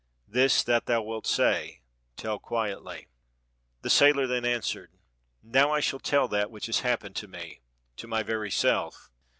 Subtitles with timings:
[0.27, 1.83] This that thou wilt say,
[2.17, 3.07] tell quietly."
[3.83, 4.93] The sailor then answered,
[5.43, 7.61] "Now I shall tell that which has happened to me,
[7.97, 9.11] to my very self.